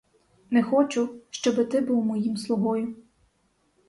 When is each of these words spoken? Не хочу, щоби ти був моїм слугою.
Не 0.49 0.63
хочу, 0.63 1.19
щоби 1.29 1.65
ти 1.65 1.81
був 1.81 2.05
моїм 2.05 2.37
слугою. 2.37 2.95